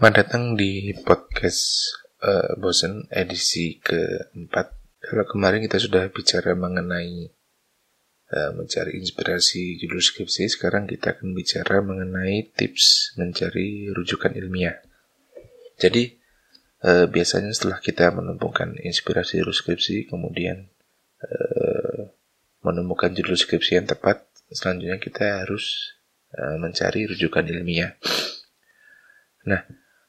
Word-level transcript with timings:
Selamat 0.00 0.16
datang 0.16 0.56
di 0.56 0.96
podcast 0.96 1.92
uh, 2.24 2.56
Bosen 2.56 3.04
edisi 3.12 3.84
keempat. 3.84 4.72
Kalau 4.96 5.28
kemarin 5.28 5.60
kita 5.60 5.76
sudah 5.76 6.08
bicara 6.08 6.56
mengenai 6.56 7.28
uh, 8.32 8.56
mencari 8.56 8.96
inspirasi 8.96 9.76
judul 9.76 10.00
skripsi, 10.00 10.48
sekarang 10.56 10.88
kita 10.88 11.12
akan 11.12 11.36
bicara 11.36 11.84
mengenai 11.84 12.48
tips 12.48 13.12
mencari 13.20 13.92
rujukan 13.92 14.32
ilmiah. 14.40 14.80
Jadi 15.76 16.16
uh, 16.80 17.04
biasanya 17.04 17.52
setelah 17.52 17.84
kita 17.84 18.08
menemukan 18.08 18.80
inspirasi 18.80 19.44
judul 19.44 19.52
skripsi, 19.52 20.08
kemudian 20.08 20.64
uh, 21.20 22.08
menemukan 22.64 23.12
judul 23.12 23.36
skripsi 23.36 23.76
yang 23.76 23.84
tepat, 23.84 24.24
selanjutnya 24.48 24.96
kita 24.96 25.44
harus 25.44 25.92
uh, 26.40 26.56
mencari 26.56 27.04
rujukan 27.04 27.44
ilmiah. 27.52 28.00
Nah, 29.44 29.60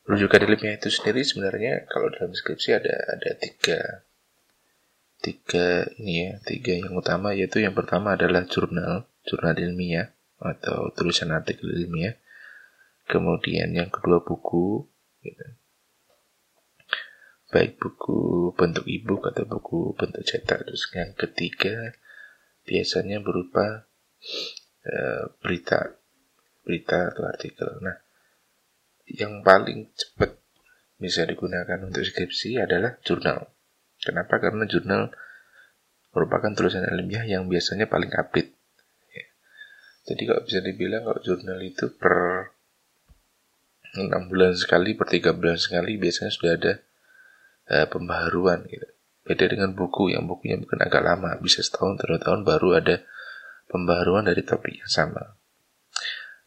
rujukan 0.06 0.42
ilmiah 0.50 0.78
itu 0.82 0.90
sendiri 0.90 1.22
sebenarnya 1.22 1.86
kalau 1.86 2.10
dalam 2.10 2.34
skripsi 2.34 2.74
ada 2.74 2.96
ada 3.18 3.32
tiga 3.38 4.06
tiga 5.22 5.86
ini 6.02 6.14
ya 6.26 6.32
tiga 6.42 6.74
yang 6.82 6.98
utama 6.98 7.38
yaitu 7.38 7.62
yang 7.62 7.78
pertama 7.78 8.18
adalah 8.18 8.42
jurnal 8.50 9.06
jurnal 9.22 9.54
ilmiah 9.54 10.10
atau 10.42 10.90
tulisan 10.98 11.30
artikel 11.30 11.70
ilmiah 11.70 12.18
kemudian 13.06 13.70
yang 13.70 13.94
kedua 13.94 14.26
buku 14.26 14.90
gitu. 15.22 15.46
baik 17.54 17.78
buku 17.78 18.50
bentuk 18.58 18.90
ebook 18.90 19.30
atau 19.30 19.46
buku 19.46 19.94
bentuk 19.94 20.26
cetak 20.26 20.66
terus 20.66 20.90
yang 20.98 21.14
ketiga 21.14 21.94
biasanya 22.66 23.22
berupa 23.22 23.86
uh, 24.90 25.24
berita 25.46 25.94
berita 26.66 27.14
atau 27.14 27.30
artikel 27.30 27.70
nah 27.86 28.02
yang 29.18 29.42
paling 29.42 29.92
cepat 29.96 30.38
bisa 31.02 31.26
digunakan 31.26 31.82
untuk 31.82 32.06
skripsi 32.06 32.62
adalah 32.62 33.02
jurnal. 33.02 33.50
Kenapa? 33.98 34.38
Karena 34.38 34.70
jurnal 34.70 35.10
merupakan 36.14 36.52
tulisan 36.54 36.86
ilmiah 36.86 37.26
yang 37.26 37.50
biasanya 37.50 37.90
paling 37.90 38.14
update. 38.14 38.54
Ya. 39.10 39.26
Jadi 40.12 40.22
kalau 40.30 40.42
bisa 40.46 40.60
dibilang 40.62 41.08
kalau 41.08 41.20
jurnal 41.26 41.60
itu 41.64 41.90
per 41.98 42.50
6 43.98 44.08
bulan 44.32 44.56
sekali, 44.56 44.96
per 44.96 45.08
3 45.10 45.36
bulan 45.36 45.58
sekali 45.60 46.00
biasanya 46.00 46.32
sudah 46.32 46.52
ada 46.56 46.74
uh, 47.72 47.88
pembaharuan 47.90 48.64
gitu. 48.70 48.88
Beda 49.22 49.46
dengan 49.46 49.78
buku 49.78 50.16
yang 50.16 50.26
bukunya 50.26 50.58
mungkin 50.58 50.82
agak 50.82 51.06
lama, 51.06 51.38
bisa 51.38 51.62
setahun, 51.62 52.02
dua 52.02 52.18
tahun 52.18 52.42
baru 52.42 52.82
ada 52.82 53.06
pembaharuan 53.70 54.26
dari 54.26 54.42
topik 54.42 54.82
yang 54.82 54.90
sama. 54.90 55.38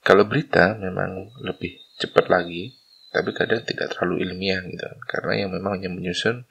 Kalau 0.05 0.27
berita 0.27 0.75
memang 0.77 1.33
lebih 1.41 1.84
cepat 2.01 2.27
lagi, 2.31 2.75
tapi 3.15 3.31
kadang 3.31 3.63
tidak 3.63 3.95
terlalu 3.95 4.27
ilmiah 4.27 4.63
gitu, 4.67 4.89
karena 5.07 5.47
yang 5.47 5.51
memang 5.55 5.79
hanya 5.79 5.91
menyusun 5.91 6.47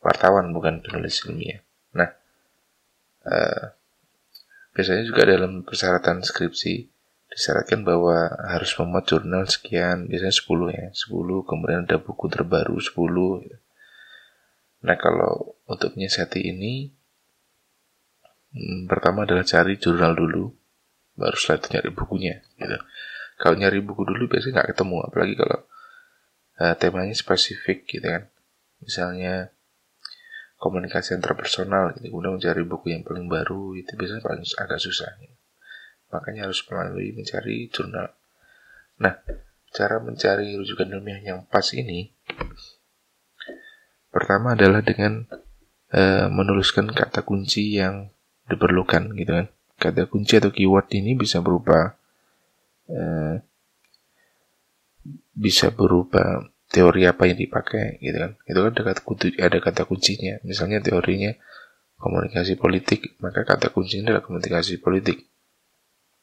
wartawan 0.00 0.52
bukan 0.52 0.84
penulis 0.84 1.24
ilmiah. 1.24 1.64
Nah, 1.96 2.10
uh, 3.24 3.64
biasanya 4.76 5.04
juga 5.08 5.28
dalam 5.28 5.64
persyaratan 5.64 6.24
skripsi 6.24 6.88
disyaratkan 7.30 7.86
bahwa 7.86 8.26
harus 8.50 8.74
memuat 8.74 9.06
jurnal 9.06 9.46
sekian, 9.46 10.10
biasanya 10.10 10.34
10 10.34 10.74
ya, 10.74 10.86
10, 10.90 11.46
kemudian 11.46 11.86
ada 11.86 12.02
buku 12.02 12.26
terbaru 12.26 12.76
10 12.76 13.46
gitu. 13.46 13.58
Nah, 14.80 14.96
kalau 14.96 15.60
untuk 15.68 15.94
menyiasati 15.94 16.40
ini, 16.40 16.90
hmm, 18.56 18.90
pertama 18.90 19.28
adalah 19.28 19.46
cari 19.46 19.78
jurnal 19.78 20.16
dulu, 20.16 20.50
baru 21.14 21.36
setelah 21.36 21.58
itu 21.60 21.68
nyari 21.76 21.90
bukunya 21.92 22.34
gitu. 22.58 22.78
Kalau 23.40 23.56
nyari 23.56 23.80
buku 23.80 24.04
dulu 24.04 24.28
biasanya 24.28 24.60
nggak 24.60 24.76
ketemu, 24.76 24.96
apalagi 25.08 25.34
kalau 25.40 25.64
uh, 26.60 26.74
temanya 26.76 27.16
spesifik 27.16 27.88
gitu 27.88 28.04
kan. 28.04 28.28
Misalnya 28.84 29.48
komunikasi 30.60 31.16
interpersonal 31.16 31.96
gitu, 31.96 32.12
kemudian 32.12 32.36
mencari 32.36 32.62
buku 32.68 32.92
yang 32.92 33.00
paling 33.00 33.32
baru 33.32 33.80
itu 33.80 33.96
biasanya 33.96 34.20
paling 34.20 34.44
agak 34.44 34.76
susah. 34.76 35.08
Gitu. 35.16 35.36
Makanya 36.12 36.52
harus 36.52 36.60
melalui 36.68 37.16
mencari 37.16 37.72
jurnal. 37.72 38.12
Nah, 39.00 39.16
cara 39.72 39.96
mencari 40.04 40.52
rujukan 40.60 40.92
ilmiah 40.92 41.24
yang 41.24 41.48
pas 41.48 41.64
ini 41.72 42.12
pertama 44.10 44.58
adalah 44.58 44.82
dengan 44.82 45.24
uh, 45.94 46.26
menuliskan 46.28 46.90
kata 46.92 47.24
kunci 47.24 47.80
yang 47.80 48.12
diperlukan 48.50 49.16
gitu 49.16 49.32
kan. 49.32 49.46
Kata 49.80 50.12
kunci 50.12 50.36
atau 50.36 50.52
keyword 50.52 50.92
ini 50.92 51.16
bisa 51.16 51.40
berupa 51.40 51.99
Eh, 52.90 53.36
bisa 55.30 55.70
berupa 55.70 56.42
teori 56.66 57.06
apa 57.06 57.30
yang 57.30 57.38
dipakai 57.38 58.02
gitu 58.02 58.18
kan? 58.18 58.32
Itu 58.44 58.58
kan 58.66 58.70
ada 58.74 58.82
kata 58.82 59.00
ada 59.40 59.58
kata 59.62 59.82
kuncinya. 59.86 60.42
Misalnya 60.42 60.82
teorinya 60.82 61.32
komunikasi 62.02 62.58
politik 62.58 63.16
maka 63.22 63.46
kata 63.46 63.70
kuncinya 63.70 64.14
adalah 64.14 64.24
komunikasi 64.26 64.82
politik. 64.82 65.30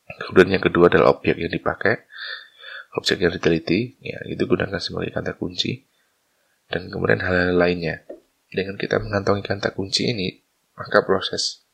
Kemudian 0.07 0.59
yang 0.59 0.63
kedua 0.63 0.91
adalah 0.91 1.15
objek 1.15 1.39
yang 1.39 1.51
dipakai 1.51 2.07
objek 2.95 3.21
yang 3.21 3.29
diteliti 3.29 3.99
ya 3.99 4.17
itu 4.27 4.43
gunakan 4.43 4.79
sebagai 4.79 5.15
kata 5.15 5.39
kunci. 5.39 5.87
Dan 6.67 6.91
kemudian 6.91 7.23
hal-hal 7.23 7.55
lainnya. 7.55 8.03
Dengan 8.47 8.79
kita 8.79 8.99
mengantongi 8.99 9.43
kata 9.43 9.75
kunci 9.75 10.11
ini 10.11 10.31
maka 10.75 11.03
proses 11.03 11.67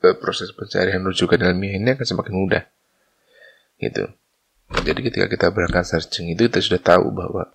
eh, 0.00 0.16
proses 0.16 0.52
pencarian 0.56 1.04
rujukan 1.04 1.36
ilmiah 1.42 1.76
ini 1.76 1.92
akan 1.92 2.06
semakin 2.06 2.32
mudah 2.32 2.64
gitu. 3.80 4.08
Jadi 4.82 5.00
ketika 5.06 5.26
kita 5.30 5.46
berangkat 5.54 5.86
searching 5.86 6.34
itu 6.34 6.50
kita 6.50 6.58
sudah 6.58 6.82
tahu 6.82 7.14
bahwa 7.14 7.54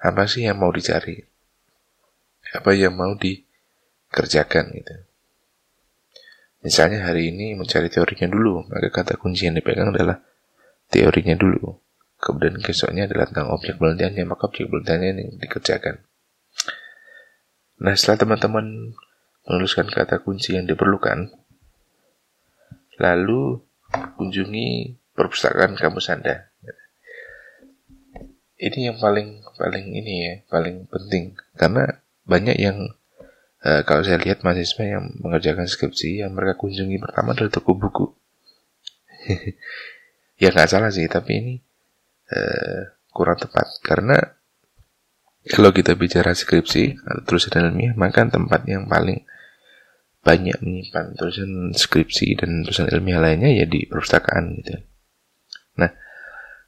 apa 0.00 0.22
sih 0.24 0.48
yang 0.48 0.56
mau 0.56 0.72
dicari? 0.72 1.20
Apa 2.56 2.72
yang 2.72 2.96
mau 2.96 3.12
dikerjakan 3.16 4.72
gitu. 4.72 4.94
Misalnya 6.62 7.04
hari 7.04 7.34
ini 7.34 7.58
mencari 7.58 7.90
teorinya 7.90 8.30
dulu 8.30 8.64
maka 8.70 8.88
kata 8.88 9.18
kunci 9.18 9.50
yang 9.50 9.58
dipegang 9.58 9.92
adalah 9.92 10.22
teorinya 10.88 11.36
dulu. 11.36 11.82
Kemudian 12.22 12.62
besoknya 12.62 13.10
adalah 13.10 13.26
tentang 13.26 13.50
objek 13.50 13.82
penelitiannya 13.82 14.24
maka 14.24 14.46
objek 14.46 14.70
penelitiannya 14.70 15.08
yang 15.10 15.30
dikerjakan. 15.42 16.06
Nah 17.82 17.94
setelah 17.98 18.18
teman-teman 18.24 18.94
menuliskan 19.42 19.90
kata 19.90 20.22
kunci 20.22 20.54
yang 20.54 20.70
diperlukan 20.70 21.34
lalu 23.02 23.58
kunjungi 24.14 25.01
perpustakaan 25.22 25.78
kampus 25.78 26.10
Anda. 26.10 26.50
Ini 28.58 28.94
yang 28.94 28.98
paling 28.98 29.42
paling 29.58 29.86
ini 29.94 30.14
ya, 30.22 30.34
paling 30.50 30.86
penting 30.90 31.38
karena 31.54 32.02
banyak 32.26 32.56
yang 32.58 32.94
uh, 33.62 33.82
kalau 33.82 34.02
saya 34.02 34.18
lihat 34.22 34.46
mahasiswa 34.46 34.82
yang 34.86 35.14
mengerjakan 35.18 35.66
skripsi 35.66 36.22
yang 36.22 36.34
mereka 36.34 36.58
kunjungi 36.58 36.98
pertama 36.98 37.34
adalah 37.34 37.50
toko 37.50 37.74
buku. 37.74 38.06
ya 40.42 40.50
nggak 40.50 40.70
salah 40.70 40.90
sih, 40.90 41.06
tapi 41.06 41.30
ini 41.38 41.54
uh, 42.30 42.90
kurang 43.10 43.38
tepat 43.38 43.66
karena 43.82 44.18
kalau 45.42 45.74
kita 45.74 45.98
bicara 45.98 46.30
skripsi 46.38 47.02
atau 47.02 47.22
tulisan 47.26 47.66
ilmiah, 47.66 47.98
maka 47.98 48.22
tempat 48.30 48.62
yang 48.70 48.86
paling 48.86 49.26
banyak 50.22 50.54
menyimpan 50.62 51.18
tulisan 51.18 51.74
skripsi 51.74 52.38
dan 52.38 52.62
tulisan 52.62 52.86
ilmiah 52.94 53.18
lainnya 53.18 53.50
ya 53.50 53.66
di 53.66 53.90
perpustakaan 53.90 54.54
gitu. 54.62 54.91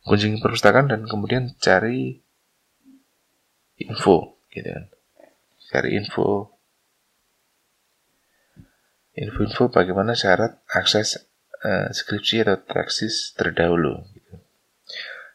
Kunjungi 0.05 0.39
perpustakaan 0.45 0.93
dan 0.93 1.09
kemudian 1.09 1.57
cari 1.57 2.21
info, 3.81 4.37
gitu 4.53 4.69
kan. 4.69 4.85
Cari 5.73 5.97
info, 5.97 6.55
info-info 9.17 9.73
bagaimana 9.73 10.13
syarat 10.13 10.61
akses 10.71 11.25
uh, 11.65 11.89
skripsi 11.91 12.45
atau 12.45 12.61
tesis 12.63 13.33
terdahulu. 13.33 14.05
Gitu. 14.13 14.35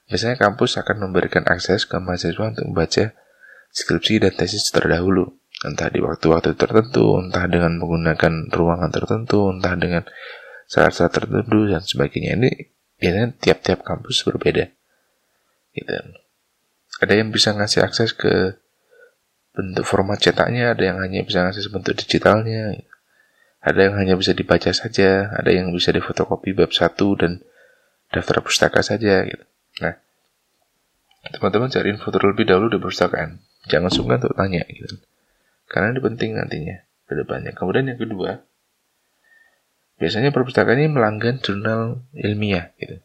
Biasanya 0.09 0.37
kampus 0.37 0.77
akan 0.77 1.09
memberikan 1.09 1.43
akses 1.49 1.89
ke 1.89 1.97
mahasiswa 1.97 2.53
untuk 2.53 2.65
membaca 2.69 3.13
skripsi 3.73 4.21
dan 4.21 4.33
tesis 4.37 4.69
terdahulu, 4.69 5.33
entah 5.65 5.89
di 5.89 6.01
waktu-waktu 6.01 6.53
tertentu, 6.57 7.17
entah 7.17 7.45
dengan 7.49 7.77
menggunakan 7.77 8.53
ruangan 8.53 8.89
tertentu, 8.93 9.49
entah 9.49 9.73
dengan 9.77 10.03
syarat-syarat 10.69 11.13
tertentu 11.13 11.69
dan 11.69 11.81
sebagainya. 11.81 12.37
Ini 12.37 12.51
biasanya 12.99 13.33
tiap-tiap 13.39 13.81
kampus 13.81 14.27
berbeda. 14.27 14.69
Gitu. 15.73 15.91
Ada 16.99 17.13
yang 17.15 17.31
bisa 17.31 17.55
ngasih 17.55 17.79
akses 17.81 18.11
ke 18.11 18.59
bentuk 19.55 19.87
format 19.87 20.19
cetaknya 20.19 20.71
ada 20.75 20.83
yang 20.83 20.97
hanya 20.99 21.23
bisa 21.23 21.43
ngasih 21.47 21.71
bentuk 21.71 21.95
digitalnya. 21.95 22.75
Ada 23.59 23.91
yang 23.91 23.95
hanya 23.99 24.15
bisa 24.15 24.31
dibaca 24.31 24.71
saja 24.71 25.35
ada 25.35 25.51
yang 25.51 25.71
bisa 25.75 25.91
difotokopi 25.91 26.55
bab 26.55 26.71
satu 26.71 27.15
dan 27.19 27.43
daftar 28.11 28.39
pustaka 28.39 28.79
saja 28.79 29.23
gitu. 29.27 29.43
Nah 29.83 29.99
teman-teman 31.35 31.67
cari 31.67 31.91
info 31.91 32.07
terlebih 32.11 32.47
dahulu 32.47 32.71
di 32.71 32.79
perpustakaan. 32.79 33.43
Jangan 33.67 33.91
sungkan 33.91 34.23
untuk 34.23 34.35
tanya 34.35 34.63
gitu. 34.67 34.95
Karena 35.67 35.91
ini 35.91 35.99
penting 35.99 36.39
nantinya 36.39 36.77
ke 37.07 37.13
depannya. 37.19 37.51
Kemudian 37.51 37.91
yang 37.91 37.99
kedua 37.99 38.39
Biasanya 39.99 40.31
perpustakaan 40.31 40.79
ini 40.79 40.89
melanggan 40.95 41.43
jurnal 41.43 42.07
ilmiah 42.15 42.71
gitu. 42.79 43.03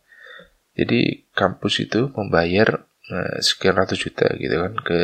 Jadi 0.79 1.27
kampus 1.35 1.83
itu 1.83 2.15
membayar 2.15 2.87
nah, 3.11 3.39
sekian 3.43 3.75
ratus 3.75 3.99
juta 3.99 4.31
gitu 4.39 4.55
kan 4.63 4.75
ke 4.79 5.01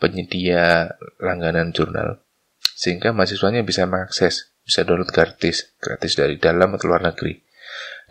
penyedia 0.00 0.96
langganan 1.20 1.72
jurnal 1.72 2.20
sehingga 2.76 3.16
mahasiswanya 3.16 3.64
bisa 3.64 3.88
mengakses 3.88 4.52
bisa 4.60 4.84
download 4.84 5.08
gratis 5.08 5.72
gratis 5.80 6.16
dari 6.16 6.40
dalam 6.40 6.76
atau 6.76 6.88
luar 6.88 7.04
negeri. 7.04 7.40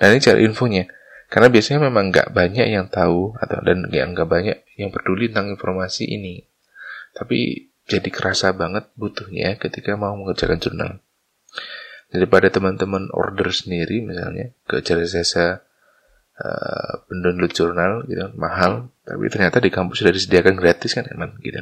Nah 0.02 0.14
ini 0.14 0.22
cari 0.22 0.46
infonya. 0.46 0.86
Karena 1.26 1.50
biasanya 1.50 1.90
memang 1.90 2.14
nggak 2.14 2.38
banyak 2.38 2.70
yang 2.70 2.86
tahu 2.86 3.34
atau 3.42 3.58
dan 3.66 3.90
nggak 3.90 4.30
banyak 4.30 4.58
yang 4.78 4.94
peduli 4.94 5.34
tentang 5.34 5.58
informasi 5.58 6.06
ini. 6.06 6.46
Tapi 7.18 7.70
jadi 7.90 8.10
kerasa 8.14 8.54
banget 8.54 8.94
butuhnya 8.94 9.58
ketika 9.58 9.98
mau 9.98 10.14
mengerjakan 10.14 10.62
jurnal 10.62 10.92
daripada 12.16 12.48
teman-teman 12.50 13.12
order 13.12 13.52
sendiri 13.52 14.02
misalnya 14.02 14.56
ke 14.66 14.80
jasa 14.82 15.64
uh, 16.40 16.94
pendownload 17.08 17.52
jurnal 17.52 18.04
gitu 18.08 18.32
mahal 18.40 18.90
tapi 19.06 19.30
ternyata 19.30 19.62
di 19.62 19.70
kampus 19.70 20.02
sudah 20.02 20.14
disediakan 20.16 20.58
gratis 20.58 20.98
kan 20.98 21.06
emang 21.14 21.38
gitu. 21.46 21.62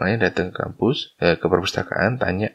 Makanya 0.00 0.32
datang 0.32 0.54
ke 0.54 0.62
kampus 0.62 1.12
eh, 1.20 1.36
ke 1.36 1.44
perpustakaan 1.44 2.16
tanya. 2.16 2.54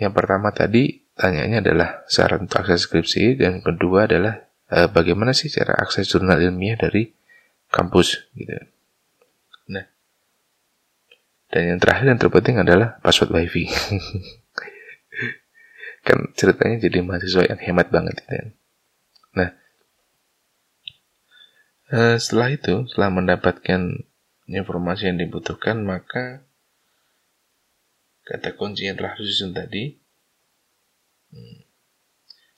Yang 0.00 0.12
pertama 0.16 0.48
tadi 0.54 1.04
tanyanya 1.12 1.60
adalah 1.60 2.06
syarat 2.08 2.40
untuk 2.40 2.64
akses 2.64 2.88
skripsi 2.88 3.36
dan 3.36 3.60
kedua 3.60 4.08
adalah 4.08 4.48
eh, 4.72 4.88
bagaimana 4.88 5.36
sih 5.36 5.52
cara 5.52 5.76
akses 5.76 6.08
jurnal 6.08 6.40
ilmiah 6.40 6.80
dari 6.80 7.12
kampus 7.68 8.32
gitu. 8.32 8.56
Nah 9.68 9.84
dan 11.52 11.76
yang 11.76 11.78
terakhir 11.84 12.08
yang 12.08 12.20
terpenting 12.20 12.56
adalah 12.64 12.96
password 13.04 13.36
wifi 13.36 13.68
kan 16.02 16.34
ceritanya 16.34 16.82
jadi 16.82 16.98
mahasiswa 17.06 17.46
yang 17.46 17.60
hemat 17.62 17.88
banget 17.94 18.18
kan. 18.26 18.46
Nah, 19.38 19.50
eh, 21.94 22.16
setelah 22.18 22.50
itu, 22.50 22.90
setelah 22.90 23.10
mendapatkan 23.14 23.80
informasi 24.50 25.14
yang 25.14 25.18
dibutuhkan, 25.22 25.80
maka 25.86 26.42
kata 28.26 28.54
kunci 28.58 28.90
yang 28.90 28.98
telah 28.98 29.14
disusun 29.14 29.54
tadi, 29.54 29.98
hmm, 31.30 31.56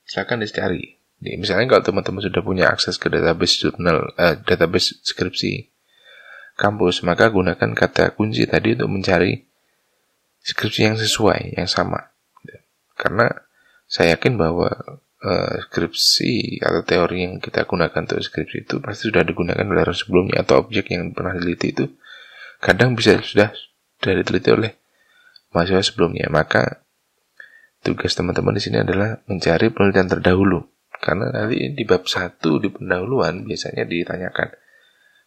silakan 0.09 0.45
dicari. 0.45 1.01
Misalnya 1.25 1.65
kalau 1.73 1.83
teman-teman 1.85 2.21
sudah 2.21 2.43
punya 2.45 2.69
akses 2.69 3.01
ke 3.01 3.09
database 3.09 3.57
jurnal, 3.57 4.13
uh, 4.21 4.37
database 4.45 5.01
skripsi 5.01 5.73
kampus, 6.61 7.01
maka 7.01 7.33
gunakan 7.33 7.73
kata 7.73 8.13
kunci 8.13 8.45
tadi 8.45 8.77
untuk 8.77 8.93
mencari 8.93 9.41
skripsi 10.45 10.81
yang 10.93 10.97
sesuai, 11.01 11.57
yang 11.57 11.65
sama. 11.65 12.14
Karena 12.95 13.31
saya 13.85 14.17
yakin 14.17 14.39
bahwa 14.39 14.71
uh, 15.23 15.55
skripsi 15.69 16.63
atau 16.63 16.83
teori 16.83 17.27
yang 17.27 17.35
kita 17.43 17.67
gunakan 17.67 18.07
untuk 18.07 18.23
skripsi 18.23 18.67
itu 18.67 18.79
pasti 18.81 19.11
sudah 19.11 19.23
digunakan 19.27 19.63
oleh 19.67 19.83
orang 19.83 19.99
sebelumnya 19.99 20.43
atau 20.47 20.63
objek 20.63 20.91
yang 20.95 21.11
pernah 21.13 21.37
diteliti 21.37 21.69
itu 21.75 21.85
kadang 22.63 22.97
bisa 22.97 23.21
sudah 23.21 23.53
sudah 24.01 24.15
diteliti 24.21 24.51
oleh 24.51 24.73
mahasiswa 25.53 25.83
sebelumnya. 25.85 26.27
Maka 26.33 26.83
tugas 27.85 28.17
teman-teman 28.17 28.57
di 28.57 28.63
sini 28.63 28.81
adalah 28.81 29.21
mencari 29.29 29.69
penelitian 29.71 30.09
terdahulu. 30.09 30.65
Karena 31.05 31.29
nanti 31.29 31.77
di 31.77 31.85
bab 31.85 32.09
satu 32.09 32.57
di 32.57 32.73
pendahuluan 32.73 33.45
biasanya 33.45 33.85
ditanyakan 33.85 34.57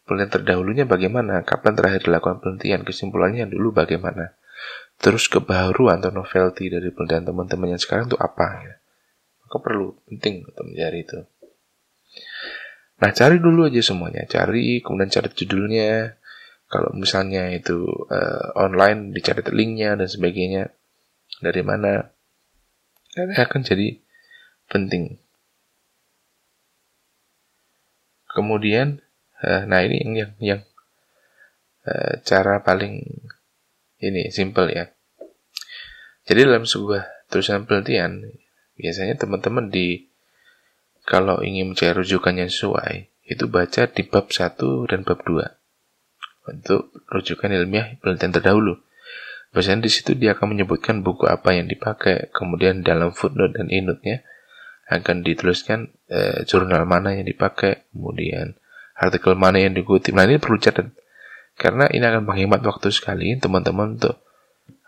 penelitian 0.07 0.31
terdahulunya 0.39 0.85
bagaimana, 0.87 1.43
kapan 1.43 1.75
terakhir 1.75 2.07
dilakukan 2.07 2.39
penelitian, 2.39 2.87
kesimpulannya 2.87 3.45
dulu 3.51 3.75
bagaimana. 3.75 4.33
Terus 4.97 5.29
kebaruan 5.29 6.01
atau 6.01 6.09
novelty 6.09 6.73
dari 6.73 6.89
penelitian 6.89 7.29
teman-teman 7.29 7.77
yang 7.77 7.81
sekarang 7.81 8.09
itu 8.09 8.17
apa 8.17 8.45
ya? 8.65 8.75
Maka 9.45 9.57
perlu 9.61 9.93
penting 10.09 10.43
untuk 10.43 10.65
mencari 10.65 11.05
itu. 11.05 11.19
Nah 12.97 13.13
cari 13.13 13.37
dulu 13.37 13.69
aja 13.69 13.81
semuanya, 13.85 14.25
cari 14.25 14.81
kemudian 14.81 15.13
cari 15.13 15.29
judulnya. 15.29 16.17
Kalau 16.67 16.91
misalnya 16.91 17.47
itu 17.55 17.87
uh, 18.11 18.51
online 18.59 19.15
dicari 19.15 19.39
linknya 19.55 19.95
dan 19.95 20.09
sebagainya 20.11 20.67
dari 21.39 21.63
mana, 21.63 22.11
dan 23.15 23.31
akan 23.31 23.63
jadi 23.63 24.03
penting. 24.67 25.15
Kemudian, 28.35 28.99
uh, 29.39 29.63
nah 29.63 29.79
ini 29.79 30.03
yang 30.03 30.11
yang, 30.11 30.31
yang 30.43 30.61
uh, 31.87 32.19
cara 32.27 32.59
paling 32.59 33.07
ini 34.01 34.29
simple 34.29 34.69
ya. 34.69 34.85
Jadi 36.27 36.43
dalam 36.43 36.67
sebuah 36.67 37.31
tulisan 37.31 37.63
penelitian, 37.63 38.19
biasanya 38.75 39.15
teman-teman 39.15 39.71
di 39.71 40.11
kalau 41.07 41.39
ingin 41.39 41.71
mencari 41.71 41.95
rujukan 41.95 42.35
yang 42.35 42.51
sesuai, 42.51 43.07
itu 43.23 43.47
baca 43.47 43.87
di 43.87 44.03
bab 44.03 44.27
1 44.27 44.91
dan 44.91 45.07
bab 45.07 45.23
2. 45.23 46.51
Untuk 46.51 46.91
rujukan 47.07 47.47
ilmiah 47.51 47.95
penelitian 48.03 48.35
terdahulu. 48.35 48.75
Biasanya 49.55 49.87
di 49.87 49.91
situ 49.91 50.19
dia 50.19 50.35
akan 50.35 50.55
menyebutkan 50.59 50.99
buku 50.99 51.27
apa 51.31 51.55
yang 51.55 51.71
dipakai, 51.71 52.27
kemudian 52.35 52.83
dalam 52.83 53.15
footnote 53.15 53.55
dan 53.55 53.71
inutnya 53.71 54.27
akan 54.91 55.23
dituliskan 55.23 55.95
eh, 56.11 56.43
jurnal 56.43 56.83
mana 56.83 57.15
yang 57.15 57.23
dipakai, 57.27 57.87
kemudian 57.95 58.59
artikel 58.99 59.39
mana 59.39 59.63
yang 59.63 59.71
dikutip. 59.75 60.11
Nah 60.11 60.27
ini 60.27 60.39
perlu 60.39 60.59
catat 60.59 60.91
karena 61.57 61.89
ini 61.89 62.05
akan 62.05 62.23
menghemat 62.23 62.61
waktu 62.61 62.93
sekali 62.93 63.33
teman-teman 63.41 63.97
untuk 63.97 64.21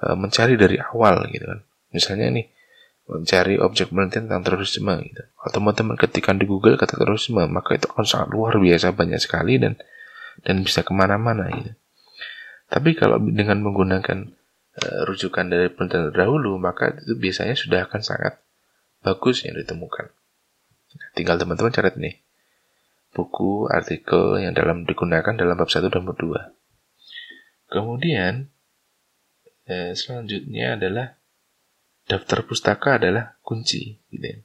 uh, 0.06 0.13
mencari 0.13 0.54
dari 0.54 0.77
awal 0.77 1.25
gitu 1.33 1.50
kan. 1.50 1.60
Misalnya 1.89 2.30
nih 2.30 2.45
mencari 3.10 3.57
objek 3.57 3.89
penelitian 3.89 4.30
tentang 4.30 4.45
terorisme 4.45 4.94
gitu. 5.01 5.21
Kalau 5.25 5.51
teman-teman 5.51 5.98
ketikkan 5.98 6.38
di 6.38 6.45
Google 6.45 6.77
kata 6.77 6.94
terorisme, 7.01 7.42
maka 7.50 7.74
itu 7.74 7.89
akan 7.89 8.06
sangat 8.06 8.30
luar 8.30 8.62
biasa 8.62 8.94
banyak 8.94 9.18
sekali 9.18 9.57
dan 9.57 9.74
dan 10.45 10.62
bisa 10.62 10.86
ke 10.86 10.94
mana-mana 10.94 11.50
gitu. 11.50 11.74
Tapi 12.69 12.94
kalau 12.94 13.18
dengan 13.18 13.65
menggunakan 13.65 14.30
uh, 14.77 15.00
rujukan 15.10 15.50
dari 15.50 15.74
penelitian 15.74 16.13
terdahulu, 16.13 16.62
maka 16.62 16.94
itu 16.94 17.18
biasanya 17.18 17.57
sudah 17.57 17.89
akan 17.89 18.01
sangat 18.06 18.38
bagus 19.01 19.42
yang 19.44 19.57
ditemukan. 19.57 20.13
tinggal 21.13 21.38
teman-teman 21.38 21.69
catat 21.69 22.01
nih 22.01 22.18
buku 23.13 23.69
artikel 23.69 24.38
yang 24.38 24.54
dalam 24.54 24.86
digunakan 24.86 25.33
dalam 25.33 25.57
bab 25.57 25.69
1 25.69 25.89
dan 25.89 26.06
bab 26.06 26.18
2. 26.18 26.58
Kemudian 27.69 28.50
eh, 29.69 29.94
selanjutnya 29.94 30.75
adalah 30.75 31.16
daftar 32.10 32.44
pustaka 32.44 32.98
adalah 32.98 33.38
kunci. 33.45 34.01
Gitu 34.10 34.25
ya. 34.25 34.39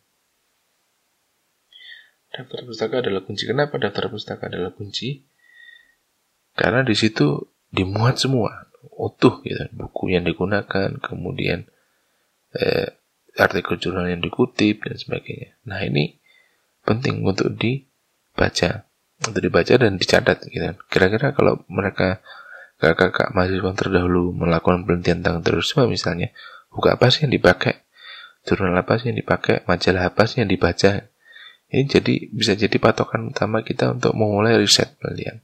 Daftar 2.37 2.61
pustaka 2.69 2.95
adalah 3.01 3.25
kunci. 3.25 3.49
Kenapa 3.49 3.81
daftar 3.81 4.13
pustaka 4.13 4.53
adalah 4.53 4.77
kunci? 4.77 5.25
Karena 6.55 6.87
di 6.87 6.95
situ 6.95 7.41
dimuat 7.75 8.23
semua 8.23 8.71
utuh 8.95 9.41
gitu 9.43 9.65
buku 9.75 10.15
yang 10.15 10.23
digunakan 10.23 10.95
kemudian 11.01 11.67
eh, 12.55 12.95
artikel 13.35 13.81
jurnal 13.81 14.07
yang 14.07 14.23
dikutip 14.23 14.85
dan 14.87 14.97
sebagainya 14.97 15.59
nah 15.67 15.81
ini 15.83 16.21
penting 16.87 17.25
untuk 17.25 17.51
dibaca 17.57 18.87
untuk 19.25 19.41
dibaca 19.41 19.75
dan 19.75 19.97
dicatat 19.97 20.47
gitu 20.47 20.79
kira-kira 20.87 21.33
kalau 21.33 21.65
mereka 21.67 22.21
kakak-kakak 22.85 23.33
mahasiswa 23.33 23.73
terdahulu 23.73 24.37
melakukan 24.37 24.85
penelitian 24.85 25.25
tentang 25.25 25.41
terorisme 25.41 25.89
misalnya, 25.89 26.29
buku 26.69 26.93
apa 26.93 27.09
sih 27.09 27.25
yang 27.25 27.33
dipakai, 27.33 27.81
jurnal 28.45 28.77
apa 28.77 29.01
sih 29.01 29.09
yang 29.09 29.17
dipakai, 29.17 29.65
majalah 29.65 30.13
apa 30.13 30.29
sih 30.29 30.45
yang 30.45 30.53
dibaca. 30.53 31.09
Ini 31.73 31.83
jadi 31.89 32.29
bisa 32.29 32.53
jadi 32.53 32.77
patokan 32.77 33.33
utama 33.33 33.65
kita 33.65 33.97
untuk 33.97 34.13
memulai 34.13 34.61
riset 34.61 35.01
penelitian. 35.01 35.41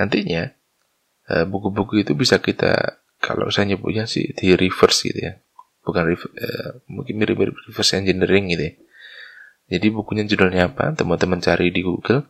Nantinya 0.00 0.48
eh, 1.28 1.44
buku-buku 1.44 2.00
itu 2.00 2.16
bisa 2.16 2.40
kita 2.40 2.98
kalau 3.20 3.52
saya 3.52 3.76
nyebutnya 3.76 4.08
sih 4.08 4.32
di 4.32 4.56
reverse 4.56 5.12
gitu 5.12 5.20
ya, 5.20 5.36
bukan 5.84 6.08
uh, 6.08 6.80
mungkin 6.88 7.20
mirip-mirip 7.20 7.52
reverse 7.68 8.00
engineering 8.00 8.48
gitu 8.48 8.64
ya. 8.64 8.74
Jadi 9.76 9.86
bukunya 9.92 10.24
judulnya 10.26 10.72
apa, 10.72 10.96
teman-teman 10.96 11.38
cari 11.38 11.70
di 11.70 11.84
Google, 11.84 12.26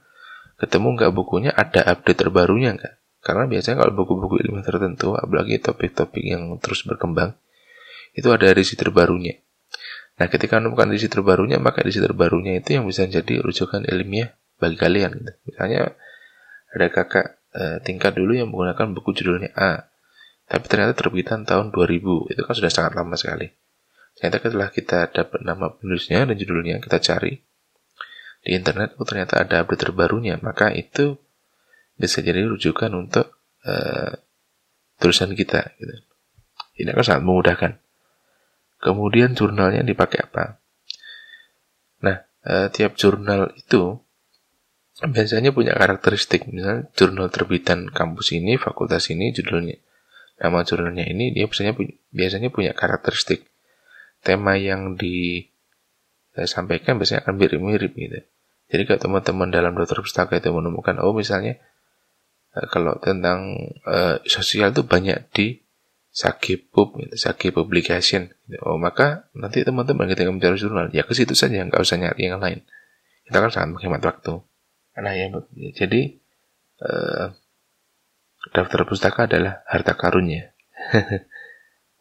ketemu 0.60 0.99
nggak 0.99 1.12
bukunya, 1.14 1.54
ada 1.54 1.87
update 1.88 2.26
terbarunya 2.26 2.76
nggak? 2.76 3.00
Karena 3.20 3.44
biasanya 3.44 3.84
kalau 3.84 3.92
buku-buku 3.92 4.40
ilmiah 4.40 4.64
tertentu, 4.64 5.12
apalagi 5.12 5.60
topik-topik 5.60 6.24
yang 6.24 6.56
terus 6.56 6.88
berkembang, 6.88 7.36
itu 8.16 8.28
ada 8.32 8.48
edisi 8.48 8.74
terbarunya. 8.80 9.36
Nah, 10.16 10.28
ketika 10.28 10.60
menemukan 10.60 10.88
edisi 10.92 11.08
terbarunya, 11.08 11.60
maka 11.60 11.84
edisi 11.84 12.00
terbarunya 12.00 12.60
itu 12.60 12.76
yang 12.80 12.84
bisa 12.88 13.04
jadi 13.04 13.40
rujukan 13.40 13.84
ilmiah 13.88 14.36
bagi 14.56 14.76
kalian. 14.76 15.16
Gitu. 15.20 15.32
Misalnya, 15.52 15.96
ada 16.72 16.86
kakak 16.88 17.40
e, 17.52 17.64
tingkat 17.84 18.16
dulu 18.16 18.36
yang 18.36 18.48
menggunakan 18.48 18.92
buku 18.96 19.16
judulnya 19.16 19.52
A, 19.56 19.88
tapi 20.50 20.66
ternyata 20.66 20.96
terbitan 20.96 21.44
tahun 21.44 21.72
2000, 21.72 22.32
itu 22.36 22.40
kan 22.42 22.54
sudah 22.56 22.72
sangat 22.72 22.92
lama 22.96 23.14
sekali. 23.16 23.48
Ternyata 24.18 24.36
setelah 24.44 24.70
kita 24.72 24.98
dapat 25.08 25.40
nama 25.40 25.72
penulisnya 25.72 26.26
dan 26.26 26.36
judulnya, 26.36 26.82
kita 26.82 26.98
cari 27.00 27.40
di 28.40 28.50
internet, 28.56 28.96
oh 28.96 29.04
ternyata 29.04 29.40
ada 29.40 29.64
update 29.64 29.88
terbarunya, 29.88 30.40
maka 30.40 30.72
itu 30.72 31.20
bisa 32.00 32.25
jadi 32.25 32.49
rujukan 32.49 32.88
untuk 32.97 33.45
uh, 33.69 34.16
tulisan 34.97 35.37
kita. 35.37 35.76
Gitu. 35.76 35.95
Ini 36.80 36.97
akan 36.97 37.04
sangat 37.04 37.23
memudahkan. 37.28 37.73
Kemudian 38.80 39.37
jurnalnya 39.37 39.85
dipakai 39.85 40.25
apa? 40.25 40.64
Nah, 42.00 42.25
uh, 42.49 42.73
tiap 42.73 42.97
jurnal 42.97 43.52
itu 43.61 44.00
biasanya 45.00 45.57
punya 45.57 45.73
karakteristik 45.73 46.45
misalnya 46.52 46.92
jurnal 46.92 47.33
terbitan 47.33 47.88
kampus 47.88 48.37
ini 48.37 48.61
fakultas 48.61 49.09
ini 49.09 49.33
judulnya 49.33 49.80
nama 50.37 50.61
jurnalnya 50.61 51.09
ini 51.09 51.33
dia 51.33 51.49
biasanya 51.49 51.73
biasanya 52.12 52.52
punya 52.52 52.76
karakteristik 52.76 53.49
tema 54.21 54.61
yang 54.61 55.00
disampaikan 55.00 57.00
biasanya 57.00 57.25
akan 57.25 57.40
mirip-mirip 57.40 57.97
gitu 57.97 58.21
jadi 58.69 58.85
kalau 58.85 59.00
teman-teman 59.00 59.49
dalam 59.49 59.73
dokter 59.73 60.04
pustaka 60.04 60.37
itu 60.37 60.52
menemukan 60.52 61.00
oh 61.00 61.16
misalnya 61.16 61.57
eh, 61.57 61.64
kalau 62.50 62.99
tentang 62.99 63.54
uh, 63.87 64.19
sosial 64.26 64.75
itu 64.75 64.83
banyak 64.83 65.19
di 65.30 65.62
Sakipub, 66.11 66.99
gitu, 66.99 67.14
Saki 67.14 67.54
Publication. 67.54 68.35
Gitu. 68.50 68.59
Oh, 68.66 68.75
maka 68.75 69.30
nanti 69.30 69.62
teman-teman 69.62 70.11
ketika 70.11 70.30
mencari 70.35 70.59
jurnal, 70.59 70.90
ya 70.90 71.07
ke 71.07 71.14
situ 71.14 71.38
saja, 71.38 71.62
nggak 71.62 71.78
usah 71.78 72.02
nyari 72.02 72.26
yang 72.26 72.42
lain. 72.42 72.66
Kita 73.23 73.38
kan 73.38 73.50
sangat 73.54 73.78
menghemat 73.78 74.02
waktu. 74.02 74.42
Nah 74.99 75.14
ya, 75.14 75.30
jadi 75.78 76.19
uh, 76.83 77.30
daftar 78.50 78.83
pustaka 78.90 79.30
adalah 79.30 79.62
harta 79.71 79.95
karunnya. 79.95 80.50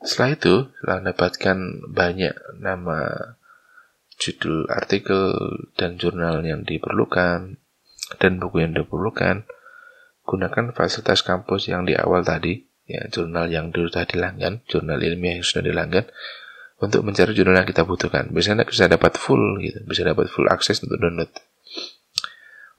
setelah 0.10 0.34
itu, 0.34 0.56
setelah 0.82 0.98
mendapatkan 1.06 1.58
banyak 1.94 2.34
nama 2.58 3.00
judul 4.20 4.66
artikel 4.74 5.38
dan 5.78 6.02
jurnal 6.02 6.42
yang 6.42 6.66
diperlukan 6.66 7.62
dan 8.18 8.32
buku 8.42 8.66
yang 8.66 8.74
diperlukan, 8.74 9.46
gunakan 10.30 10.78
fasilitas 10.78 11.26
kampus 11.26 11.74
yang 11.74 11.90
di 11.90 11.98
awal 11.98 12.22
tadi, 12.22 12.62
ya 12.86 13.10
jurnal 13.10 13.50
yang 13.50 13.74
sudah 13.74 14.06
dilanggan, 14.06 14.62
jurnal 14.70 15.02
ilmiah 15.02 15.42
yang 15.42 15.46
sudah 15.46 15.66
dilanggan, 15.66 16.06
untuk 16.78 17.02
mencari 17.02 17.34
jurnal 17.34 17.66
yang 17.66 17.70
kita 17.70 17.82
butuhkan. 17.82 18.30
Biasanya 18.30 18.70
bisa 18.70 18.86
dapat 18.86 19.18
full 19.18 19.58
gitu, 19.58 19.82
bisa 19.90 20.06
dapat 20.06 20.30
full 20.30 20.46
akses 20.46 20.86
untuk 20.86 21.02
download. 21.02 21.34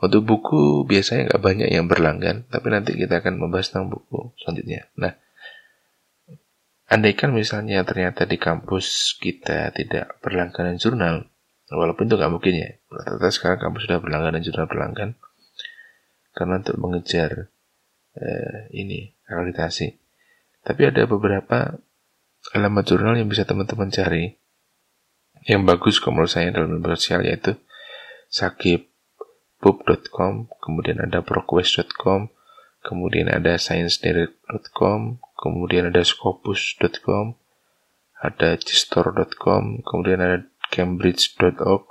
Untuk 0.01 0.23
buku 0.25 0.89
biasanya 0.89 1.35
nggak 1.35 1.43
banyak 1.43 1.69
yang 1.75 1.91
berlanggan, 1.91 2.47
tapi 2.49 2.73
nanti 2.73 2.95
kita 2.95 3.21
akan 3.21 3.37
membahas 3.37 3.69
tentang 3.69 3.93
buku 3.93 4.33
selanjutnya. 4.41 4.89
Nah, 4.97 5.13
andaikan 6.89 7.37
misalnya 7.37 7.85
ternyata 7.85 8.25
di 8.25 8.41
kampus 8.41 9.19
kita 9.21 9.75
tidak 9.77 10.17
berlangganan 10.25 10.81
jurnal, 10.81 11.29
walaupun 11.69 12.09
itu 12.09 12.17
nggak 12.17 12.33
mungkin 12.33 12.55
ya, 12.57 12.71
rata-rata 12.89 13.29
sekarang 13.29 13.59
kampus 13.61 13.85
sudah 13.85 14.01
berlangganan 14.01 14.41
jurnal 14.41 14.67
berlanggan, 14.71 15.21
karena 16.35 16.63
untuk 16.63 16.77
mengejar 16.79 17.51
eh, 18.17 18.71
ini 18.75 19.11
akreditasi. 19.27 19.97
Tapi 20.61 20.83
ada 20.89 21.09
beberapa 21.09 21.81
alamat 22.53 22.85
jurnal 22.85 23.15
yang 23.17 23.29
bisa 23.29 23.45
teman-teman 23.45 23.93
cari 23.93 24.37
yang 25.49 25.65
bagus 25.65 26.01
kalau 26.01 26.21
menurut 26.21 26.33
saya 26.33 26.53
dalam 26.53 26.81
media 26.81 26.97
sosial 26.97 27.25
yaitu 27.25 27.57
Sakib 28.31 28.91
pub.com, 29.61 30.49
kemudian 30.65 31.05
ada 31.05 31.21
proquest.com, 31.21 32.33
kemudian 32.81 33.29
ada 33.29 33.61
sciencedirect.com, 33.61 35.21
kemudian 35.37 35.93
ada 35.93 36.01
scopus.com, 36.01 37.37
ada 38.25 38.57
gistor.com, 38.57 39.85
kemudian 39.85 40.21
ada 40.25 40.39
cambridge.org, 40.73 41.85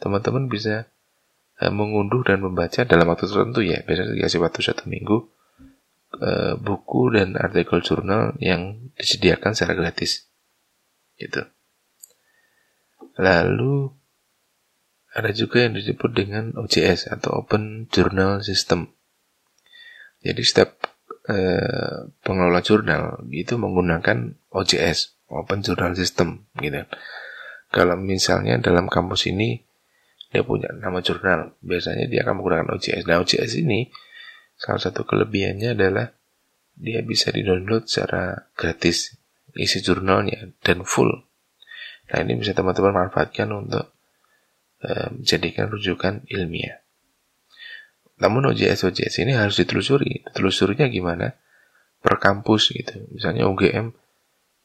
teman-teman 0.00 0.48
bisa 0.48 0.88
mengunduh 1.68 2.24
dan 2.24 2.40
membaca 2.40 2.82
dalam 2.88 3.06
waktu 3.06 3.28
tertentu 3.28 3.60
ya, 3.60 3.84
biasanya 3.84 4.16
dikasih 4.16 4.40
waktu 4.40 4.60
satu 4.64 4.88
minggu, 4.88 5.16
eh, 6.18 6.54
buku 6.56 7.12
dan 7.12 7.36
artikel 7.36 7.84
jurnal 7.84 8.34
yang 8.40 8.90
disediakan 8.96 9.52
secara 9.52 9.76
gratis. 9.76 10.26
Gitu. 11.20 11.44
Lalu 13.20 13.92
ada 15.12 15.30
juga 15.36 15.68
yang 15.68 15.76
disebut 15.76 16.10
dengan 16.16 16.56
OJS 16.56 17.12
atau 17.12 17.44
Open 17.44 17.86
Journal 17.92 18.40
System. 18.40 18.88
Jadi 20.24 20.40
setiap 20.40 20.80
eh, 21.28 22.08
pengelola 22.24 22.64
jurnal 22.64 23.20
itu 23.28 23.60
menggunakan 23.60 24.32
OJS, 24.48 25.28
Open 25.28 25.60
Journal 25.60 25.92
System, 25.92 26.48
gitu. 26.56 26.88
Kalau 27.72 27.96
misalnya 27.96 28.60
dalam 28.60 28.88
kampus 28.88 29.28
ini 29.28 29.64
dia 30.32 30.40
punya 30.40 30.72
nama 30.72 31.04
jurnal, 31.04 31.52
biasanya 31.60 32.08
dia 32.08 32.24
akan 32.24 32.40
menggunakan 32.40 32.72
OJS. 32.72 33.04
Nah, 33.04 33.20
OJS 33.20 33.52
ini 33.60 33.92
salah 34.56 34.80
satu 34.80 35.04
kelebihannya 35.04 35.76
adalah 35.76 36.08
dia 36.72 37.04
bisa 37.04 37.28
di-download 37.28 37.84
secara 37.84 38.48
gratis 38.56 39.12
isi 39.52 39.84
jurnalnya 39.84 40.56
dan 40.64 40.88
full. 40.88 41.12
Nah, 42.08 42.18
ini 42.24 42.40
bisa 42.40 42.56
teman-teman 42.56 43.06
manfaatkan 43.06 43.52
untuk 43.52 43.92
menjadikan 44.82 45.70
rujukan 45.70 46.26
ilmiah. 46.26 46.82
Namun 48.18 48.50
OJS-OJS 48.50 49.22
ini 49.22 49.36
harus 49.36 49.60
ditelusuri. 49.60 50.26
Telusurinya 50.32 50.88
gimana? 50.88 51.30
Per 52.02 52.18
kampus 52.18 52.74
gitu. 52.74 53.04
Misalnya 53.14 53.46
UGM 53.46 53.94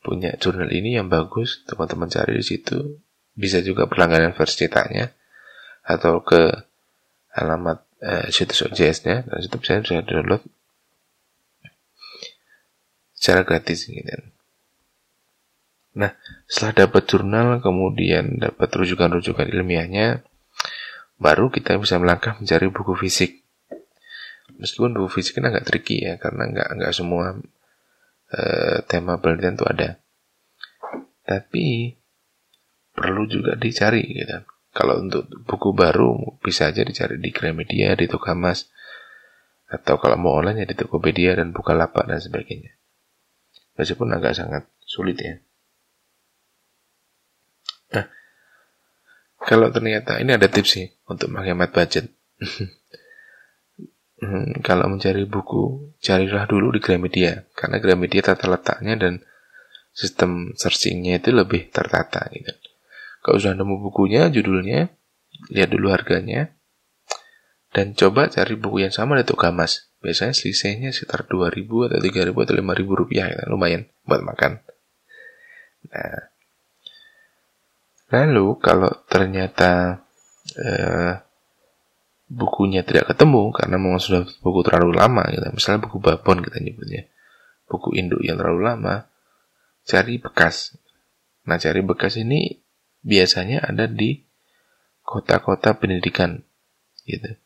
punya 0.02 0.34
jurnal 0.40 0.72
ini 0.72 0.98
yang 0.98 1.12
bagus, 1.12 1.62
teman-teman 1.70 2.10
cari 2.10 2.40
di 2.40 2.46
situ. 2.46 2.98
Bisa 3.38 3.62
juga 3.62 3.86
berlangganan 3.86 4.34
versi 4.34 4.66
cetaknya 4.66 5.14
atau 5.88 6.20
ke 6.20 6.52
alamat 7.32 7.80
eh, 8.04 8.28
situs 8.30 8.68
OJS-nya 8.68 9.24
dan 9.24 9.38
situ 9.40 9.56
bisa 9.56 9.80
bisa 9.80 10.04
download 10.04 10.44
secara 13.18 13.42
gratis 13.48 13.88
gitu. 13.88 14.14
Nah, 15.98 16.14
setelah 16.46 16.86
dapat 16.86 17.10
jurnal, 17.10 17.58
kemudian 17.58 18.38
dapat 18.38 18.70
rujukan-rujukan 18.70 19.50
ilmiahnya, 19.50 20.22
baru 21.18 21.50
kita 21.50 21.82
bisa 21.82 21.98
melangkah 21.98 22.38
mencari 22.38 22.70
buku 22.70 22.94
fisik. 22.94 23.42
Meskipun 24.62 24.94
buku 24.94 25.18
fisik 25.18 25.42
kan 25.42 25.50
agak 25.50 25.66
tricky 25.66 26.06
ya, 26.06 26.22
karena 26.22 26.54
nggak 26.54 26.70
nggak 26.78 26.94
semua 26.94 27.34
uh, 28.30 28.78
tema 28.86 29.18
penelitian 29.18 29.58
itu 29.58 29.66
ada. 29.66 29.90
Tapi 31.26 31.98
perlu 32.94 33.26
juga 33.26 33.58
dicari 33.58 34.06
gitu. 34.06 34.38
Kalau 34.78 35.02
untuk 35.02 35.26
buku 35.50 35.74
baru 35.74 36.38
bisa 36.38 36.70
aja 36.70 36.86
dicari 36.86 37.18
di 37.18 37.34
Gramedia, 37.34 37.98
di 37.98 38.06
Tukamas, 38.06 38.70
atau 39.66 39.98
kalau 39.98 40.22
mau 40.22 40.38
online 40.38 40.62
ya 40.62 40.68
di 40.70 40.78
Tokopedia 40.78 41.34
dan 41.34 41.50
Bukalapak 41.50 42.06
dan 42.06 42.22
sebagainya. 42.22 42.78
Meskipun 43.74 44.14
agak 44.14 44.38
sangat 44.38 44.70
sulit 44.86 45.18
ya. 45.18 45.42
Nah, 47.98 48.06
kalau 49.42 49.74
ternyata 49.74 50.22
ini 50.22 50.38
ada 50.38 50.46
tips 50.46 50.78
sih 50.78 50.86
untuk 51.10 51.34
menghemat 51.34 51.74
budget. 51.74 52.14
hmm, 54.22 54.62
kalau 54.62 54.94
mencari 54.94 55.26
buku, 55.26 55.98
carilah 55.98 56.46
dulu 56.46 56.78
di 56.78 56.86
Gramedia 56.86 57.50
karena 57.58 57.82
Gramedia 57.82 58.22
tata 58.22 58.46
letaknya 58.46 58.94
dan 58.94 59.26
sistem 59.90 60.54
searchingnya 60.54 61.18
itu 61.18 61.34
lebih 61.34 61.74
tertata 61.74 62.30
gitu. 62.30 62.54
Kalau 63.28 63.38
sudah 63.44 63.60
nemu 63.60 63.76
bukunya, 63.84 64.32
judulnya, 64.32 64.88
lihat 65.52 65.68
dulu 65.76 65.92
harganya, 65.92 66.56
dan 67.76 67.92
coba 67.92 68.32
cari 68.32 68.56
buku 68.56 68.88
yang 68.88 68.96
sama 68.96 69.20
di 69.20 69.28
Tokamas. 69.28 69.92
Biasanya 70.00 70.32
selisihnya 70.32 70.96
sekitar 70.96 71.28
2000 71.28 71.92
atau 71.92 72.00
3000 72.00 72.32
atau 72.32 72.56
5000 72.56 72.88
rupiah, 72.96 73.28
ya. 73.28 73.44
lumayan 73.52 73.92
buat 74.08 74.24
makan. 74.24 74.64
Nah, 75.92 76.38
Lalu 78.08 78.56
kalau 78.64 78.92
ternyata 79.12 80.00
eh, 80.56 81.14
bukunya 82.32 82.84
tidak 82.88 83.12
ketemu 83.12 83.52
karena 83.52 83.76
memang 83.76 84.00
sudah 84.00 84.24
buku 84.40 84.64
terlalu 84.64 84.96
lama, 84.96 85.28
gitu. 85.32 85.44
misalnya 85.52 85.84
buku 85.88 86.00
babon 86.00 86.40
kita 86.40 86.64
nyebutnya, 86.64 87.12
buku 87.68 88.00
induk 88.00 88.24
yang 88.24 88.40
terlalu 88.40 88.64
lama, 88.64 89.12
cari 89.84 90.24
bekas. 90.24 90.80
Nah 91.48 91.60
cari 91.60 91.84
bekas 91.84 92.20
ini 92.20 92.56
biasanya 93.08 93.64
ada 93.64 93.88
di 93.88 94.28
kota-kota 95.08 95.80
pendidikan, 95.80 96.44
gitu. 97.08 97.40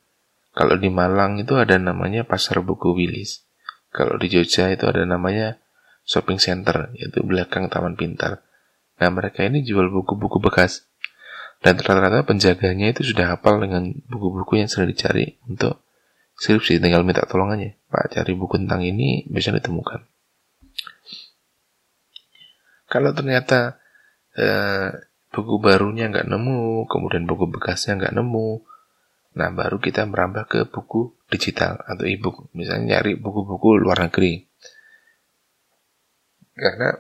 Kalau 0.51 0.75
di 0.75 0.89
Malang 0.89 1.37
itu 1.37 1.55
ada 1.55 1.77
namanya 1.77 2.25
Pasar 2.25 2.59
Buku 2.65 2.97
Wilis. 2.97 3.45
Kalau 3.93 4.17
di 4.17 4.27
Jogja 4.27 4.67
itu 4.73 4.89
ada 4.89 5.05
namanya 5.05 5.61
shopping 6.03 6.41
center, 6.41 6.89
yaitu 6.97 7.21
belakang 7.21 7.69
Taman 7.69 7.93
Pintar. 7.93 8.43
Nah, 8.99 9.09
mereka 9.13 9.45
ini 9.45 9.61
jual 9.61 9.87
buku-buku 9.87 10.41
bekas. 10.41 10.89
Dan 11.61 11.77
rata-rata 11.77 12.25
penjaganya 12.25 12.89
itu 12.89 13.05
sudah 13.05 13.37
hafal 13.37 13.61
dengan 13.61 13.93
buku-buku 14.09 14.57
yang 14.57 14.67
sering 14.67 14.89
dicari 14.89 15.37
untuk 15.45 15.85
skripsi. 16.41 16.81
Tinggal 16.81 17.05
minta 17.05 17.21
tolong 17.29 17.53
aja. 17.53 17.69
Pak 17.85 18.17
cari 18.17 18.33
buku 18.33 18.57
tentang 18.57 18.81
ini 18.81 19.29
bisa 19.29 19.53
ditemukan. 19.53 20.01
Kalau 22.89 23.13
ternyata 23.13 23.77
eh, 24.35 24.89
buku 25.31 25.55
barunya 25.63 26.11
nggak 26.11 26.27
nemu, 26.27 26.85
kemudian 26.91 27.23
buku 27.23 27.47
bekasnya 27.47 27.97
nggak 27.97 28.15
nemu, 28.15 28.61
nah 29.39 29.49
baru 29.51 29.79
kita 29.79 30.03
merambah 30.05 30.45
ke 30.47 30.59
buku 30.67 31.15
digital 31.31 31.79
atau 31.87 32.03
e-book. 32.03 32.51
Misalnya 32.51 32.99
nyari 32.99 33.15
buku-buku 33.15 33.79
luar 33.79 34.05
negeri. 34.11 34.43
Karena 36.51 36.93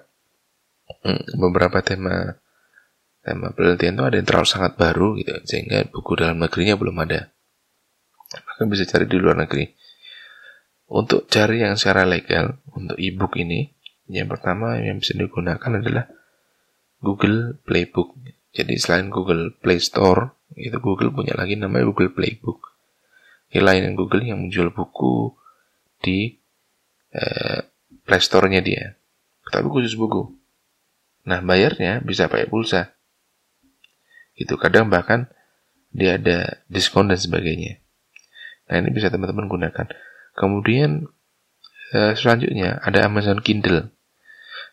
hmm, 1.03 1.37
beberapa 1.37 1.83
tema 1.83 2.41
tema 3.21 3.53
penelitian 3.53 3.95
itu 4.01 4.03
ada 4.03 4.15
yang 4.17 4.27
terlalu 4.27 4.47
sangat 4.49 4.73
baru 4.75 5.13
gitu 5.21 5.33
sehingga 5.45 5.85
buku 5.93 6.17
dalam 6.17 6.41
negerinya 6.41 6.73
belum 6.73 6.97
ada 7.05 7.29
maka 8.33 8.61
bisa 8.65 8.83
cari 8.89 9.05
di 9.05 9.17
luar 9.21 9.37
negeri 9.37 9.69
untuk 10.89 11.29
cari 11.29 11.61
yang 11.61 11.77
secara 11.77 12.03
legal 12.09 12.57
untuk 12.73 12.97
ebook 12.97 13.37
ini 13.37 13.69
yang 14.09 14.25
pertama 14.25 14.81
yang 14.81 14.97
bisa 14.97 15.13
digunakan 15.13 15.61
adalah 15.61 16.09
Google 17.01 17.57
Playbook 17.65 18.15
jadi 18.53 18.73
selain 18.77 19.09
Google 19.09 19.51
Play 19.57 19.81
Store 19.81 20.37
itu 20.55 20.77
Google 20.79 21.11
punya 21.11 21.35
lagi 21.35 21.57
namanya 21.57 21.89
Google 21.89 22.13
Playbook 22.13 22.77
ini 23.51 23.59
lain 23.59 23.81
yang 23.91 23.95
Google 23.99 24.23
yang 24.23 24.39
menjual 24.47 24.71
buku 24.71 25.35
di 25.99 26.39
eh, 27.11 27.59
Play 28.05 28.21
Store-nya 28.21 28.63
dia 28.63 28.95
tapi 29.51 29.67
khusus 29.67 29.97
buku 29.99 30.31
nah 31.27 31.43
bayarnya 31.43 32.01
bisa 32.01 32.31
pakai 32.31 32.47
pulsa 32.47 32.95
itu 34.41 34.55
kadang 34.57 34.89
bahkan 34.89 35.29
dia 35.91 36.15
ada 36.15 36.63
diskon 36.71 37.11
dan 37.11 37.19
sebagainya. 37.19 37.83
Nah 38.71 38.79
ini 38.79 38.89
bisa 38.95 39.11
teman-teman 39.11 39.51
gunakan. 39.51 39.87
Kemudian 40.33 41.11
eh, 41.91 42.13
selanjutnya 42.15 42.79
ada 42.79 43.05
Amazon 43.05 43.43
Kindle. 43.43 43.91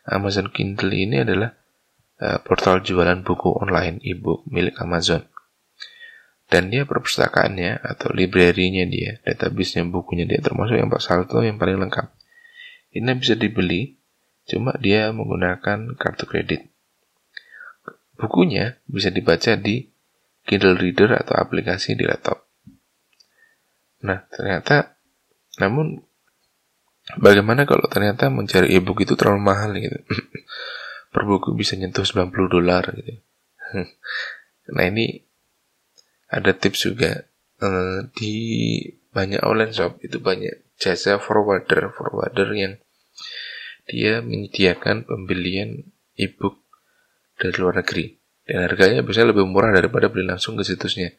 Amazon 0.07 0.49
Kindle 0.49 0.95
ini 0.95 1.21
adalah 1.21 1.53
eh, 2.19 2.39
portal 2.43 2.83
jualan 2.83 3.23
buku 3.23 3.49
online 3.55 4.03
e-book 4.03 4.45
milik 4.51 4.75
Amazon. 4.79 5.25
Dan 6.49 6.73
dia 6.73 6.81
perpustakaannya 6.83 7.77
atau 7.85 8.09
library-nya 8.09 8.89
dia, 8.89 9.21
database-nya 9.21 9.85
bukunya 9.85 10.25
dia 10.25 10.41
termasuk 10.41 10.81
yang 10.81 10.89
Pak 10.89 11.01
Salto 11.01 11.45
yang 11.45 11.61
paling 11.61 11.77
lengkap. 11.77 12.09
Ini 12.89 13.13
bisa 13.21 13.37
dibeli, 13.37 14.01
cuma 14.49 14.73
dia 14.81 15.13
menggunakan 15.13 15.93
kartu 15.93 16.25
kredit. 16.25 16.65
Bukunya 18.17 18.81
bisa 18.89 19.13
dibaca 19.13 19.53
di 19.53 19.93
Kindle 20.41 20.81
Reader 20.81 21.21
atau 21.21 21.37
aplikasi 21.37 21.93
di 21.93 22.09
laptop. 22.09 22.49
Nah, 24.01 24.25
ternyata, 24.33 24.97
namun 25.61 26.01
bagaimana 27.21 27.69
kalau 27.69 27.85
ternyata 27.85 28.33
mencari 28.33 28.73
e-book 28.73 29.05
itu 29.05 29.13
terlalu 29.13 29.41
mahal 29.45 29.77
gitu. 29.77 30.01
per 31.09 31.25
buku 31.25 31.57
bisa 31.57 31.73
nyentuh 31.75 32.05
90 32.05 32.31
dolar 32.49 32.83
gitu. 32.93 33.13
nah 34.75 34.85
ini 34.85 35.25
ada 36.29 36.53
tips 36.53 36.85
juga 36.85 37.25
uh, 37.61 38.05
di 38.13 38.35
banyak 39.09 39.41
online 39.41 39.73
shop 39.73 39.97
itu 40.05 40.21
banyak 40.21 40.77
jasa 40.77 41.17
forwarder 41.17 41.89
forwarder 41.89 42.49
yang 42.53 42.77
dia 43.89 44.21
menyediakan 44.21 45.09
pembelian 45.09 45.89
e-book 46.13 46.61
dari 47.41 47.57
luar 47.57 47.81
negeri 47.81 48.19
dan 48.45 48.69
harganya 48.69 49.01
biasanya 49.01 49.33
lebih 49.33 49.45
murah 49.49 49.73
daripada 49.73 50.09
beli 50.09 50.25
langsung 50.29 50.57
ke 50.57 50.65
situsnya. 50.65 51.13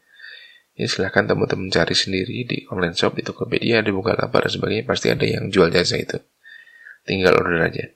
Ya 0.75 0.87
silahkan 0.87 1.27
teman-teman 1.27 1.71
cari 1.71 1.95
sendiri 1.95 2.47
di 2.47 2.67
online 2.71 2.95
shop, 2.95 3.19
di 3.19 3.23
Tokopedia, 3.27 3.83
di 3.83 3.91
Bukalapak 3.91 4.47
dan 4.47 4.51
sebagainya 4.51 4.85
pasti 4.87 5.11
ada 5.11 5.27
yang 5.27 5.51
jual 5.51 5.71
jasa 5.71 5.99
itu. 5.99 6.19
Tinggal 7.07 7.39
order 7.39 7.63
aja. 7.71 7.87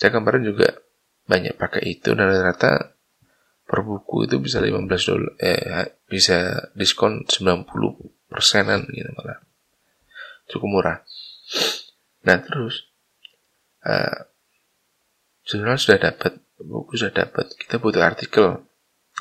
Saya 0.00 0.16
kemarin 0.16 0.48
juga 0.48 0.80
banyak 1.28 1.60
pakai 1.60 1.84
itu 1.84 2.16
dan 2.16 2.32
rata-rata 2.32 2.96
per 3.68 3.84
buku 3.84 4.26
itu 4.26 4.42
bisa 4.42 4.58
15 4.58 4.88
dolar 4.88 5.30
eh 5.38 5.94
bisa 6.08 6.58
diskon 6.74 7.22
90 7.22 7.70
persenan 8.26 8.82
gitu 8.90 9.14
malah 9.14 9.38
cukup 10.50 10.66
murah 10.66 10.98
nah 12.26 12.42
terus 12.42 12.90
uh, 13.86 14.26
jurnal 15.46 15.78
sudah 15.78 16.02
dapat 16.02 16.42
buku 16.64 16.96
sudah 17.00 17.24
dapat, 17.24 17.56
kita 17.56 17.80
butuh 17.80 18.04
artikel. 18.04 18.68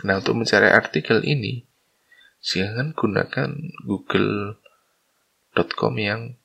Nah, 0.03 0.15
untuk 0.19 0.35
mencari 0.35 0.67
artikel 0.71 1.23
ini, 1.23 1.65
silahkan 2.39 2.91
gunakan 2.95 3.51
google.com 3.83 4.63
yang 5.99 6.35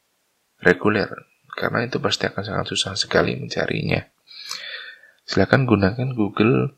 reguler, 0.62 1.10
karena 1.54 1.86
itu 1.86 1.98
pasti 2.02 2.26
akan 2.26 2.42
sangat 2.42 2.66
susah 2.74 2.94
sekali 2.98 3.36
mencarinya. 3.38 4.02
Silahkan 5.24 5.64
gunakan 5.64 6.12
Google 6.12 6.76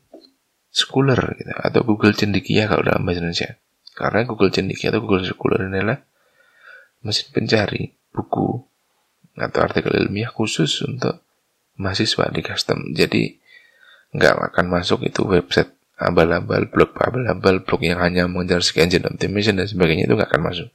Scholar 0.71 1.35
gitu, 1.35 1.51
atau 1.51 1.81
Google 1.83 2.13
Cendikia 2.15 2.67
kalau 2.67 2.83
dalam 2.83 3.03
bahasa 3.03 3.19
Indonesia. 3.23 3.51
Karena 3.97 4.23
Google 4.29 4.53
Cendikia 4.53 4.93
atau 4.93 5.03
Google 5.03 5.25
Scholar 5.25 5.67
adalah 5.67 5.99
mesin 7.01 7.33
pencari 7.33 7.97
buku 8.13 8.61
atau 9.37 9.59
artikel 9.61 9.93
ilmiah 9.93 10.29
khusus 10.33 10.81
untuk 10.85 11.21
mahasiswa 11.77 12.29
di 12.33 12.41
custom. 12.41 12.93
Jadi 12.93 13.37
nggak 14.13 14.53
akan 14.53 14.65
masuk 14.71 15.05
itu 15.05 15.25
website 15.27 15.69
abal-abal 15.97 16.69
blog 16.69 16.93
abal-abal 16.97 17.65
blog 17.65 17.81
yang 17.81 17.99
hanya 18.01 18.29
mengejar 18.29 18.61
engine 18.77 19.05
optimization 19.09 19.57
dan 19.57 19.65
sebagainya 19.65 20.05
itu 20.09 20.13
nggak 20.13 20.29
akan 20.29 20.43
masuk. 20.45 20.69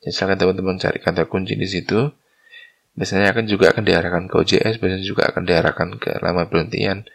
Jadi 0.00 0.12
silakan 0.12 0.36
teman-teman 0.40 0.76
cari 0.80 0.98
kata 1.00 1.28
kunci 1.28 1.56
di 1.56 1.68
situ. 1.68 2.08
Biasanya 2.94 3.32
akan 3.32 3.44
juga 3.46 3.70
akan 3.70 3.84
diarahkan 3.86 4.24
ke 4.26 4.34
OJS, 4.34 4.82
biasanya 4.82 5.06
juga 5.06 5.22
akan 5.30 5.42
diarahkan 5.46 5.88
ke 5.96 6.10
lama 6.20 6.46
penelitian. 6.50 7.06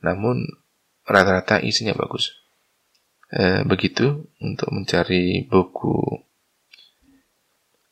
Namun 0.00 0.46
rata-rata 1.06 1.62
isinya 1.62 1.94
bagus. 1.94 2.34
E, 3.30 3.62
begitu 3.66 4.30
untuk 4.40 4.70
mencari 4.72 5.44
buku 5.46 6.26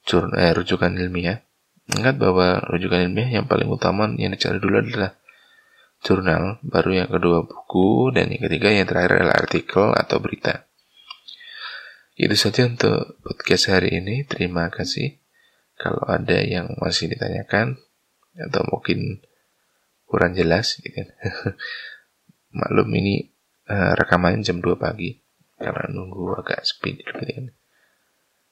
jurnal 0.04 0.36
eh, 0.40 0.52
rujukan 0.52 0.92
ilmiah. 0.94 1.40
Ingat 1.84 2.16
bahwa 2.16 2.64
rujukan 2.64 3.04
ilmiah 3.04 3.28
yang 3.40 3.44
paling 3.44 3.68
utama 3.68 4.08
yang 4.16 4.32
dicari 4.32 4.56
dulu 4.56 4.80
adalah 4.80 5.16
jurnal, 6.04 6.60
baru 6.64 7.04
yang 7.04 7.08
kedua 7.08 7.44
buku, 7.44 8.12
dan 8.12 8.28
yang 8.32 8.44
ketiga 8.48 8.68
yang 8.72 8.88
terakhir 8.88 9.20
adalah 9.20 9.36
artikel 9.40 9.92
atau 9.92 10.16
berita. 10.20 10.68
Itu 12.14 12.36
saja 12.38 12.68
untuk 12.68 13.18
podcast 13.24 13.74
hari 13.74 13.98
ini. 13.98 14.22
Terima 14.28 14.70
kasih. 14.70 15.23
Kalau 15.74 16.06
ada 16.06 16.38
yang 16.38 16.70
masih 16.78 17.10
ditanyakan 17.10 17.78
atau 18.34 18.62
mungkin 18.70 19.22
kurang 20.06 20.38
jelas, 20.38 20.78
gitu. 20.78 21.02
maklum 22.58 22.87
ini 22.94 23.34
uh, 23.66 23.98
rekamannya 23.98 24.46
jam 24.46 24.62
2 24.62 24.78
pagi 24.78 25.18
karena 25.58 25.90
nunggu 25.90 26.38
agak 26.38 26.62
speed 26.62 27.02
gitu 27.02 27.22
kan. 27.26 27.46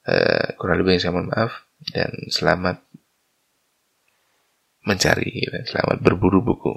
Uh, 0.03 0.47
kurang 0.59 0.83
lebih 0.83 0.99
saya 0.99 1.15
mohon 1.15 1.31
maaf 1.31 1.63
dan 1.95 2.11
selamat 2.27 2.83
mencari, 4.83 5.31
gitu. 5.47 5.59
selamat 5.71 6.03
berburu 6.03 6.43
buku. 6.43 6.75